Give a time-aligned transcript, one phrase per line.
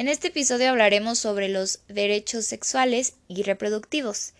[0.00, 4.32] En este episodio hablaremos sobre los derechos sexuales y reproductivos.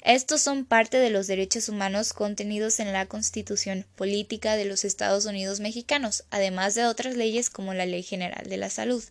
[0.00, 5.26] Estos son parte de los derechos humanos contenidos en la Constitución Política de los Estados
[5.26, 9.04] Unidos Mexicanos, además de otras leyes como la Ley General de la Salud.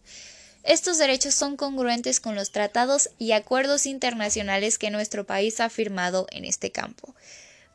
[0.63, 6.25] Estos derechos son congruentes con los tratados y acuerdos internacionales que nuestro país ha firmado
[6.31, 7.13] en este campo.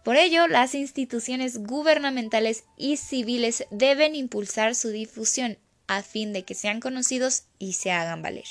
[0.02, 6.54] Por ello, las instituciones gubernamentales y civiles deben impulsar su difusión a fin de que
[6.54, 8.46] sean conocidos y se hagan valer.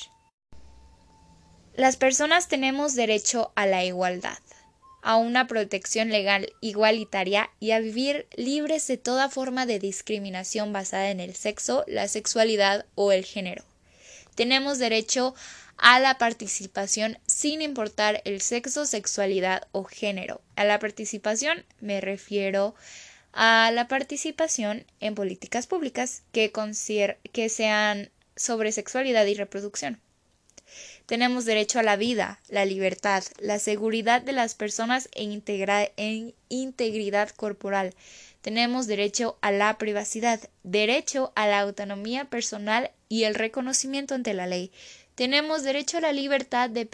[1.75, 4.39] Las personas tenemos derecho a la igualdad,
[5.01, 11.11] a una protección legal igualitaria y a vivir libres de toda forma de discriminación basada
[11.11, 13.63] en el sexo, la sexualidad o el género.
[14.35, 15.35] Tenemos derecho
[15.77, 20.41] a la participación sin importar el sexo, sexualidad o género.
[20.55, 26.51] A la participación me refiero a la participación en políticas públicas que,
[27.31, 29.99] que sean sobre sexualidad y reproducción.
[31.05, 35.43] Tenemos derecho a la vida, la libertad, la seguridad de las personas en,
[35.97, 37.93] en integridad corporal.
[38.41, 44.47] Tenemos derecho a la privacidad, derecho a la autonomía personal y el reconocimiento ante la
[44.47, 44.71] ley.
[45.13, 46.85] Tenemos derecho a la libertad de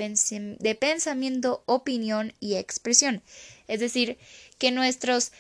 [0.76, 3.24] pensamiento, opinión y expresión.
[3.68, 4.18] Es decir,
[4.60, 5.32] que nuestros,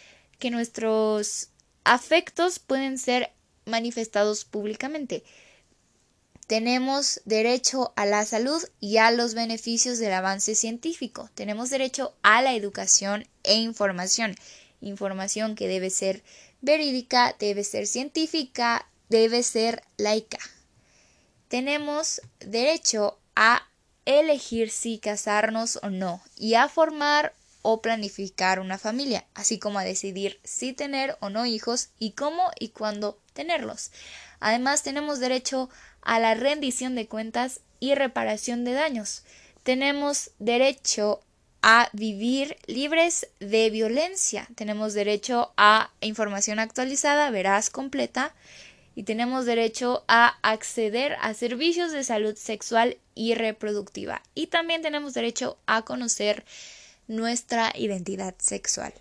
[0.41, 1.47] que nuestros
[1.85, 3.31] afectos pueden ser
[3.65, 5.23] manifestados públicamente.
[6.47, 11.29] Tenemos derecho a la salud y a los beneficios del avance científico.
[11.33, 14.35] Tenemos derecho a la educación e información.
[14.81, 16.23] Información que debe ser
[16.59, 20.39] verídica, debe ser científica, debe ser laica
[21.51, 23.67] tenemos derecho a
[24.05, 29.83] elegir si casarnos o no y a formar o planificar una familia, así como a
[29.83, 33.91] decidir si tener o no hijos y cómo y cuándo tenerlos.
[34.39, 35.69] Además, tenemos derecho
[36.01, 39.23] a la rendición de cuentas y reparación de daños.
[39.63, 41.21] Tenemos derecho
[41.61, 44.47] a vivir libres de violencia.
[44.55, 48.33] Tenemos derecho a información actualizada, veraz, completa
[48.95, 54.21] y tenemos derecho a acceder a servicios de salud sexual y reproductiva.
[54.33, 56.43] Y también tenemos derecho a conocer
[57.07, 58.93] nuestra identidad sexual.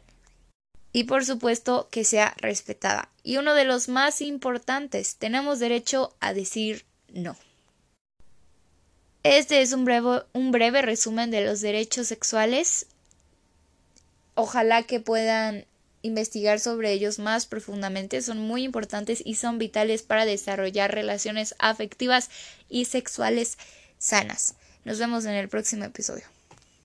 [0.92, 3.08] Y por supuesto que sea respetada.
[3.22, 7.36] Y uno de los más importantes, tenemos derecho a decir no.
[9.22, 12.86] Este es un breve, un breve resumen de los derechos sexuales.
[14.34, 15.66] Ojalá que puedan
[16.02, 22.30] investigar sobre ellos más profundamente, son muy importantes y son vitales para desarrollar relaciones afectivas
[22.68, 23.58] y sexuales
[23.98, 24.54] sanas.
[24.84, 26.24] Nos vemos en el próximo episodio.